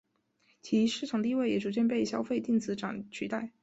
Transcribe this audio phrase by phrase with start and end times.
[0.63, 3.51] 其市场地位也逐渐被消费电子展取代。